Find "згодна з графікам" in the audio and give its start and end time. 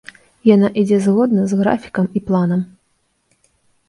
1.07-2.05